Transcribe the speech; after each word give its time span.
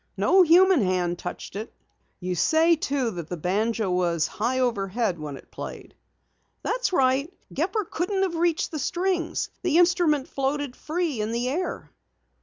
No 0.17 0.41
human 0.41 0.81
hand 0.81 1.19
touched 1.19 1.55
it." 1.55 1.71
"You 2.19 2.33
say, 2.33 2.75
too, 2.75 3.11
that 3.11 3.29
the 3.29 3.37
banjo 3.37 3.91
was 3.91 4.25
high 4.25 4.57
overhead 4.57 5.19
when 5.19 5.37
it 5.37 5.51
played?" 5.51 5.93
"That's 6.63 6.91
right, 6.91 7.29
Dad. 7.29 7.53
Gepper 7.53 7.85
couldn't 7.85 8.23
have 8.23 8.35
reached 8.37 8.71
the 8.71 8.79
strings. 8.79 9.51
The 9.61 9.77
instrument 9.77 10.27
floated 10.27 10.75
free 10.75 11.21
in 11.21 11.31
the 11.31 11.49
air." 11.49 11.91